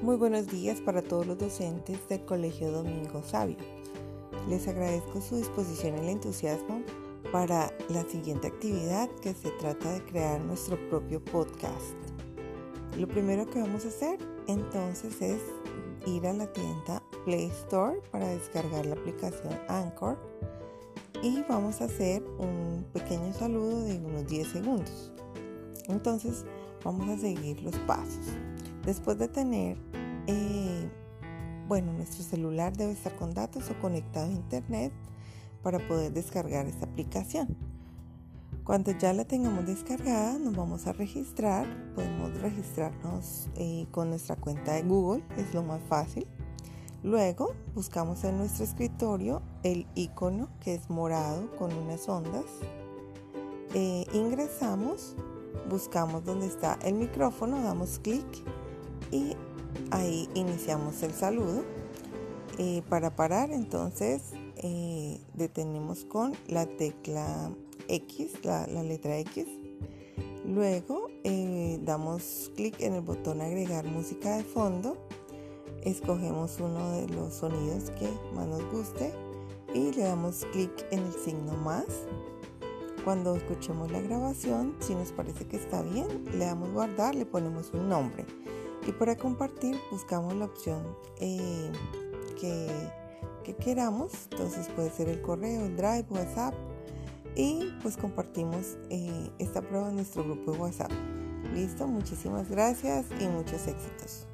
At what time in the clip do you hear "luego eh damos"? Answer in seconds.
70.46-72.52